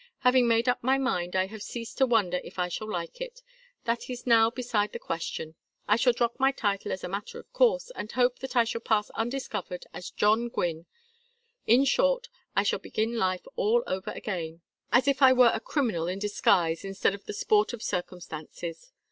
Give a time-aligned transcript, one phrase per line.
[0.21, 3.43] Having made up my mind, I have ceased to wonder if I shall like it.
[3.83, 5.53] That is now beside the question.
[5.87, 8.81] I shall drop my title as a matter of course, and hope that I shall
[8.81, 10.87] pass undiscovered as John Gwynne.
[11.67, 14.61] In short, I shall begin life all over again
[14.91, 18.91] as if I were a criminal in disguise instead of the sport of circumstances.